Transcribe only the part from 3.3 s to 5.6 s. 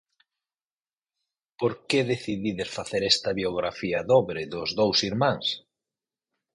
biografía dobre, dos dous irmáns?